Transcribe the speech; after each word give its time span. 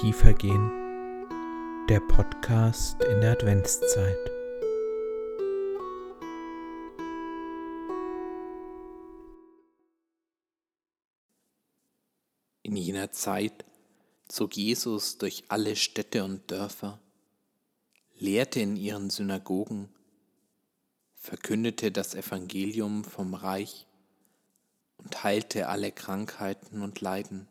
tiefer 0.00 0.32
gehen. 0.32 0.70
Der 1.88 1.98
Podcast 1.98 3.02
in 3.02 3.20
der 3.20 3.32
Adventszeit. 3.32 4.30
In 12.62 12.76
jener 12.76 13.10
Zeit 13.10 13.64
zog 14.28 14.56
Jesus 14.56 15.18
durch 15.18 15.42
alle 15.48 15.74
Städte 15.74 16.22
und 16.22 16.48
Dörfer, 16.48 17.00
lehrte 18.20 18.60
in 18.60 18.76
ihren 18.76 19.10
Synagogen, 19.10 19.88
verkündete 21.16 21.90
das 21.90 22.14
Evangelium 22.14 23.02
vom 23.02 23.34
Reich 23.34 23.88
und 24.98 25.24
heilte 25.24 25.66
alle 25.66 25.90
Krankheiten 25.90 26.82
und 26.82 27.00
Leiden. 27.00 27.48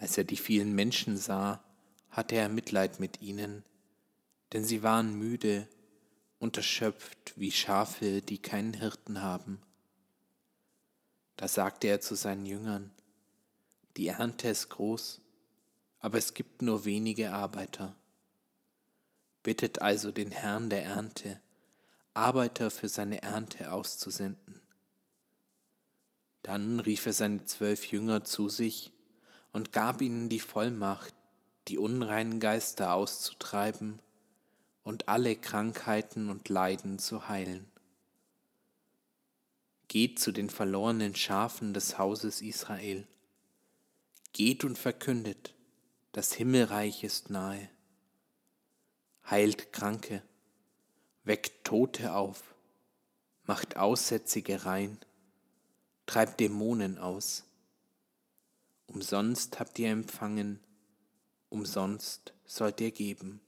Als 0.00 0.16
er 0.16 0.24
die 0.24 0.38
vielen 0.38 0.74
Menschen 0.74 1.18
sah, 1.18 1.62
hatte 2.08 2.34
er 2.34 2.48
Mitleid 2.48 3.00
mit 3.00 3.20
ihnen, 3.20 3.62
denn 4.54 4.64
sie 4.64 4.82
waren 4.82 5.14
müde 5.14 5.68
und 6.38 6.56
erschöpft 6.56 7.34
wie 7.36 7.52
Schafe, 7.52 8.22
die 8.22 8.38
keinen 8.38 8.72
Hirten 8.72 9.20
haben. 9.20 9.60
Da 11.36 11.48
sagte 11.48 11.86
er 11.88 12.00
zu 12.00 12.14
seinen 12.14 12.46
Jüngern, 12.46 12.90
die 13.98 14.06
Ernte 14.06 14.48
ist 14.48 14.70
groß, 14.70 15.20
aber 15.98 16.16
es 16.16 16.32
gibt 16.32 16.62
nur 16.62 16.86
wenige 16.86 17.32
Arbeiter. 17.32 17.94
Bittet 19.42 19.82
also 19.82 20.12
den 20.12 20.30
Herrn 20.30 20.70
der 20.70 20.82
Ernte, 20.82 21.42
Arbeiter 22.14 22.70
für 22.70 22.88
seine 22.88 23.22
Ernte 23.22 23.70
auszusenden. 23.70 24.62
Dann 26.42 26.80
rief 26.80 27.04
er 27.04 27.12
seine 27.12 27.44
zwölf 27.44 27.84
Jünger 27.92 28.24
zu 28.24 28.48
sich 28.48 28.92
und 29.52 29.72
gab 29.72 30.00
ihnen 30.00 30.28
die 30.28 30.40
Vollmacht, 30.40 31.14
die 31.68 31.78
unreinen 31.78 32.40
Geister 32.40 32.94
auszutreiben 32.94 34.00
und 34.82 35.08
alle 35.08 35.36
Krankheiten 35.36 36.30
und 36.30 36.48
Leiden 36.48 36.98
zu 36.98 37.28
heilen. 37.28 37.66
Geht 39.88 40.18
zu 40.18 40.32
den 40.32 40.50
verlorenen 40.50 41.14
Schafen 41.14 41.74
des 41.74 41.98
Hauses 41.98 42.42
Israel. 42.42 43.06
Geht 44.32 44.64
und 44.64 44.78
verkündet, 44.78 45.54
das 46.12 46.32
Himmelreich 46.32 47.02
ist 47.04 47.30
nahe. 47.30 47.68
Heilt 49.28 49.72
Kranke, 49.72 50.22
weckt 51.24 51.64
Tote 51.64 52.14
auf, 52.14 52.54
macht 53.44 53.76
Aussätzige 53.76 54.64
rein, 54.64 54.98
treibt 56.06 56.40
Dämonen 56.40 56.98
aus. 56.98 57.44
Umsonst 58.92 59.60
habt 59.60 59.78
ihr 59.78 59.88
empfangen, 59.88 60.58
umsonst 61.48 62.34
sollt 62.44 62.80
ihr 62.80 62.90
geben. 62.90 63.40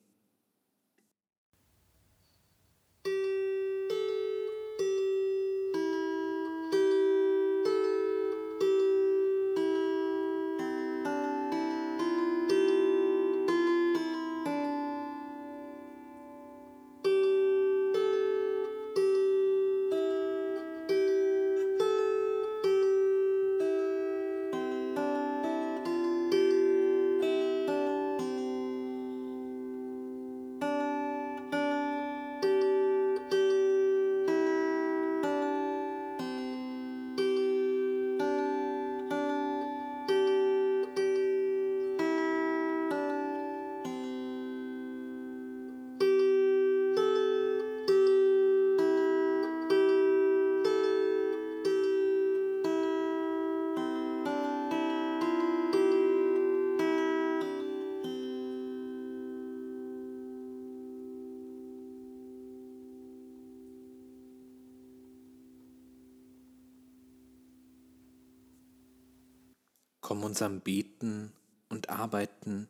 Komm 70.03 70.25
unserem 70.25 70.61
Beten 70.61 71.33
und 71.71 71.89
Arbeiten 71.89 72.69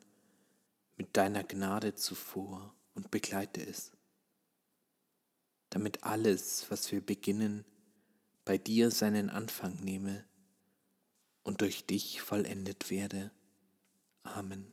mit 0.97 1.17
deiner 1.17 1.43
Gnade 1.43 1.97
zuvor 1.97 2.73
und 2.95 3.11
begleite 3.11 3.67
es, 3.67 3.91
damit 5.71 6.05
alles, 6.05 6.67
was 6.69 6.93
wir 6.93 7.01
beginnen, 7.01 7.65
bei 8.45 8.59
dir 8.59 8.91
seinen 8.91 9.31
Anfang 9.31 9.75
nehme 9.81 10.25
und 11.43 11.63
durch 11.63 11.87
dich 11.87 12.23
vollendet 12.23 12.91
werde. 12.91 13.31
Amen. 14.23 14.71